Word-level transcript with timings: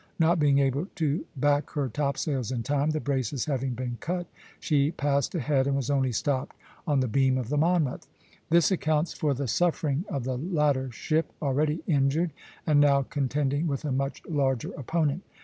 Not 0.17 0.39
being 0.39 0.57
able 0.57 0.87
to 0.95 1.27
back 1.37 1.69
her 1.73 1.87
topsails 1.87 2.51
in 2.51 2.63
time, 2.63 2.89
the 2.89 2.99
braces 2.99 3.45
having 3.45 3.75
been 3.75 3.97
cut, 3.99 4.25
she 4.59 4.89
passed 4.89 5.35
ahead, 5.35 5.67
and 5.67 5.75
was 5.75 5.91
only 5.91 6.11
stopped 6.11 6.55
on 6.87 7.01
the 7.01 7.07
beam 7.07 7.37
of 7.37 7.49
the 7.49 7.57
'Monmouth.'" 7.59 8.07
This 8.49 8.71
accounts 8.71 9.13
for 9.13 9.35
the 9.35 9.47
suffering 9.47 10.05
of 10.09 10.23
the 10.23 10.39
latter 10.39 10.89
ship, 10.91 11.31
already 11.39 11.83
injured, 11.85 12.33
and 12.65 12.79
now 12.81 13.03
contending 13.03 13.67
with 13.67 13.85
a 13.85 13.91
much 13.91 14.23
larger 14.27 14.71
opponent. 14.73 15.21